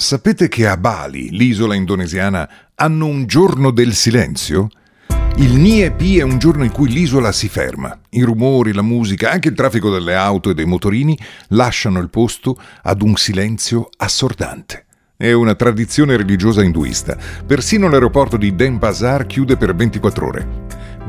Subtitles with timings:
[0.00, 4.70] Sapete che a Bali, l'isola indonesiana, hanno un giorno del silenzio?
[5.36, 8.00] Il Niepi è un giorno in cui l'isola si ferma.
[8.08, 11.18] I rumori, la musica, anche il traffico delle auto e dei motorini
[11.48, 14.86] lasciano il posto ad un silenzio assordante.
[15.18, 17.18] È una tradizione religiosa induista.
[17.46, 20.48] Persino l'aeroporto di Denpasar chiude per 24 ore.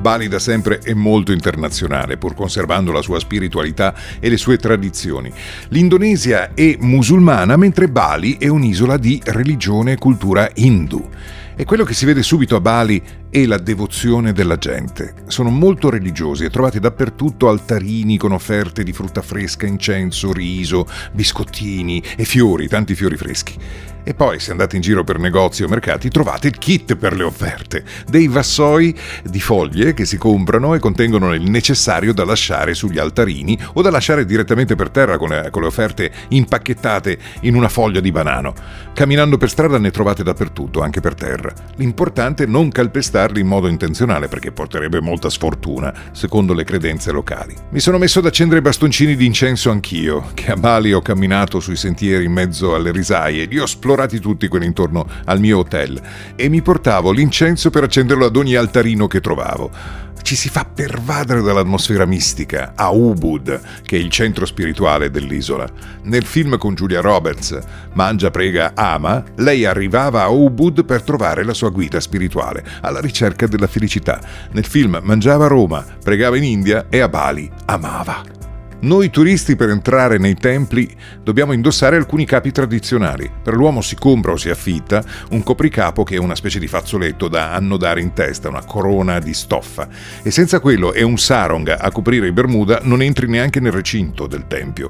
[0.01, 5.31] Bali da sempre è molto internazionale, pur conservando la sua spiritualità e le sue tradizioni.
[5.69, 11.07] L'Indonesia è musulmana, mentre Bali è un'isola di religione e cultura hindu.
[11.55, 15.13] E quello che si vede subito a Bali è la devozione della gente.
[15.27, 22.01] Sono molto religiosi e trovate dappertutto altarini con offerte di frutta fresca, incenso, riso, biscottini
[22.17, 23.55] e fiori, tanti fiori freschi.
[24.03, 27.23] E poi, se andate in giro per negozi o mercati, trovate il kit per le
[27.23, 32.97] offerte, dei vassoi di foglie che si comprano e contengono il necessario da lasciare sugli
[32.97, 37.69] altarini o da lasciare direttamente per terra con le, con le offerte impacchettate in una
[37.69, 38.53] foglia di banano.
[38.93, 41.53] Camminando per strada ne trovate dappertutto, anche per terra.
[41.75, 47.55] L'importante è non calpestarli in modo intenzionale perché porterebbe molta sfortuna, secondo le credenze locali.
[47.69, 51.75] Mi sono messo ad accendere bastoncini di incenso anch'io, che a Bali ho camminato sui
[51.75, 55.99] sentieri in mezzo alle risaie, li ho esplorati esplorati tutti quelli intorno al mio hotel
[56.35, 59.99] e mi portavo l'incenso per accenderlo ad ogni altarino che trovavo.
[60.21, 65.67] Ci si fa pervadere dall'atmosfera mistica a Ubud, che è il centro spirituale dell'isola.
[66.03, 67.57] Nel film con Julia Roberts,
[67.93, 73.47] Mangia, prega, ama, lei arrivava a Ubud per trovare la sua guida spirituale, alla ricerca
[73.47, 74.21] della felicità.
[74.51, 78.50] Nel film mangiava a Roma, pregava in India e a Bali amava.
[78.81, 80.89] Noi turisti per entrare nei templi
[81.21, 83.29] dobbiamo indossare alcuni capi tradizionali.
[83.43, 87.27] Per l'uomo si compra o si affitta un copricapo che è una specie di fazzoletto
[87.27, 89.87] da annodare in testa, una corona di stoffa.
[90.23, 94.25] E senza quello e un sarong a coprire i Bermuda non entri neanche nel recinto
[94.25, 94.89] del tempio.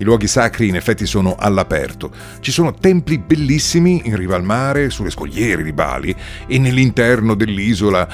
[0.00, 2.10] I luoghi sacri in effetti sono all'aperto.
[2.40, 6.16] Ci sono templi bellissimi in riva al mare, sulle scogliere di Bali
[6.46, 8.08] e nell'interno dell'isola,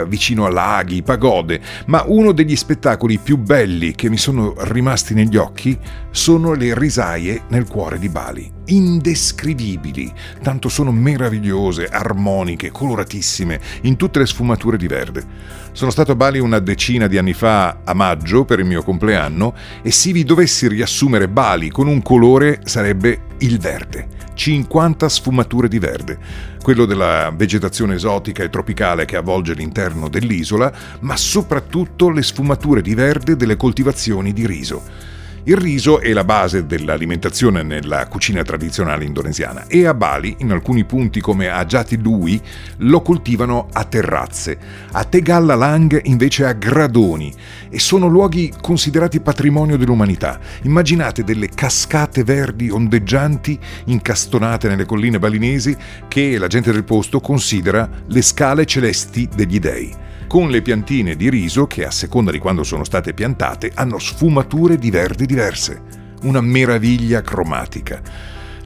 [0.00, 5.14] eh, vicino a laghi, pagode, ma uno degli spettacoli più belli che mi sono rimasti
[5.14, 5.78] negli occhi
[6.10, 8.50] sono le risaie nel cuore di Bali.
[8.66, 10.12] Indescrivibili,
[10.42, 15.24] tanto sono meravigliose, armoniche, coloratissime, in tutte le sfumature di verde.
[15.72, 19.54] Sono stato a Bali una decina di anni fa, a maggio, per il mio compleanno,
[19.82, 24.25] e se vi dovessi riassumere Bali con un colore sarebbe il verde.
[24.36, 26.18] 50 sfumature di verde,
[26.62, 30.70] quello della vegetazione esotica e tropicale che avvolge l'interno dell'isola,
[31.00, 35.14] ma soprattutto le sfumature di verde delle coltivazioni di riso.
[35.48, 40.84] Il riso è la base dell'alimentazione nella cucina tradizionale indonesiana e a Bali, in alcuni
[40.84, 42.42] punti come a Jati Lui,
[42.78, 44.58] lo coltivano a terrazze,
[44.90, 47.32] a Tegalla Lang invece a gradoni.
[47.70, 50.40] E sono luoghi considerati patrimonio dell'umanità.
[50.62, 55.76] Immaginate delle cascate verdi ondeggianti incastonate nelle colline balinesi
[56.08, 59.94] che la gente del posto considera le scale celesti degli dei
[60.26, 64.78] con le piantine di riso che a seconda di quando sono state piantate hanno sfumature
[64.78, 65.82] di verde diverse,
[66.22, 68.00] una meraviglia cromatica.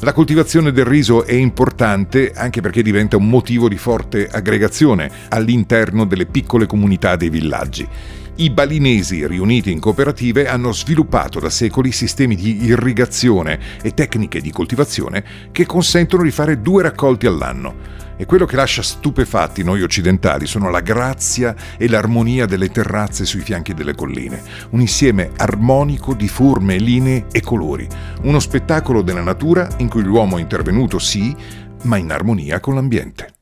[0.03, 6.07] La coltivazione del riso è importante anche perché diventa un motivo di forte aggregazione all'interno
[6.07, 7.87] delle piccole comunità dei villaggi.
[8.37, 14.51] I balinesi riuniti in cooperative hanno sviluppato da secoli sistemi di irrigazione e tecniche di
[14.51, 15.23] coltivazione
[15.53, 18.09] che consentono di fare due raccolti all'anno.
[18.21, 23.41] E quello che lascia stupefatti noi occidentali sono la grazia e l'armonia delle terrazze sui
[23.41, 24.43] fianchi delle colline,
[24.73, 27.89] un insieme armonico di forme, linee e colori,
[28.25, 31.35] uno spettacolo della natura in cui l'uomo è intervenuto sì,
[31.85, 33.40] ma in armonia con l'ambiente.